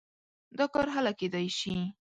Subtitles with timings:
[0.57, 1.75] دا کار هله کېدای شي.